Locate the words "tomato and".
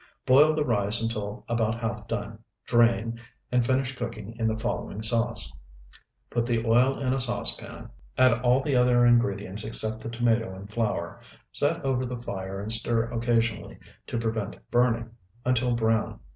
10.09-10.67